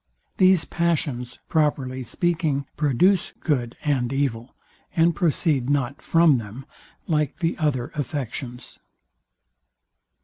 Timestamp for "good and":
3.39-4.11